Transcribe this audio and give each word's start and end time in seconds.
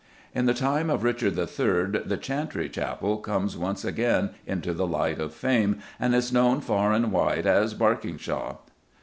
In 0.33 0.47
the 0.47 0.55
time 0.55 0.89
of 0.89 1.03
Richard 1.03 1.37
III. 1.37 2.01
the 2.03 2.17
chantry 2.19 2.67
chapel 2.69 3.17
comes 3.17 3.55
once 3.55 3.85
again 3.85 4.31
into 4.47 4.73
the 4.73 4.87
light 4.87 5.19
of 5.19 5.31
fame, 5.31 5.77
and 5.99 6.15
is 6.15 6.33
known 6.33 6.59
far 6.59 6.91
and 6.91 7.11
wide 7.11 7.45
as 7.45 7.75
"Berkingshaw." 7.75 8.55